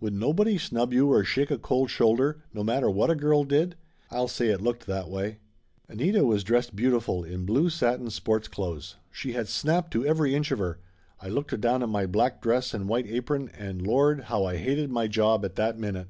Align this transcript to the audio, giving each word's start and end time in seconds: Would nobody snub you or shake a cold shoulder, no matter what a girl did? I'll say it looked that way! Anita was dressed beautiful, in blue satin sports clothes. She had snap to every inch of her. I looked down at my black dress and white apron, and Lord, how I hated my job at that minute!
Would 0.00 0.12
nobody 0.12 0.58
snub 0.58 0.92
you 0.92 1.12
or 1.12 1.22
shake 1.22 1.52
a 1.52 1.56
cold 1.56 1.88
shoulder, 1.88 2.42
no 2.52 2.64
matter 2.64 2.90
what 2.90 3.10
a 3.10 3.14
girl 3.14 3.44
did? 3.44 3.76
I'll 4.10 4.26
say 4.26 4.48
it 4.48 4.60
looked 4.60 4.86
that 4.88 5.08
way! 5.08 5.38
Anita 5.88 6.24
was 6.24 6.42
dressed 6.42 6.74
beautiful, 6.74 7.22
in 7.22 7.46
blue 7.46 7.70
satin 7.70 8.10
sports 8.10 8.48
clothes. 8.48 8.96
She 9.12 9.34
had 9.34 9.46
snap 9.46 9.88
to 9.92 10.04
every 10.04 10.34
inch 10.34 10.50
of 10.50 10.58
her. 10.58 10.80
I 11.20 11.28
looked 11.28 11.60
down 11.60 11.84
at 11.84 11.88
my 11.88 12.06
black 12.06 12.42
dress 12.42 12.74
and 12.74 12.88
white 12.88 13.06
apron, 13.06 13.50
and 13.56 13.80
Lord, 13.86 14.24
how 14.24 14.44
I 14.44 14.56
hated 14.56 14.90
my 14.90 15.06
job 15.06 15.44
at 15.44 15.54
that 15.54 15.78
minute! 15.78 16.08